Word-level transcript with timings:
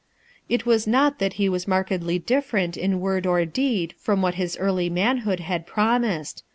It 0.49 0.65
was 0.65 0.87
not 0.87 1.19
that 1.19 1.33
he 1.33 1.47
was 1.47 1.67
markedly 1.67 2.17
different 2.17 2.75
in 2.75 2.99
word 2.99 3.27
or 3.27 3.45
deed 3.45 3.93
from 3.99 4.23
what 4.23 4.33
hi> 4.33 4.47
early 4.57 4.89
manhood 4.89 5.41
had 5.41 5.67
promised. 5.67 6.41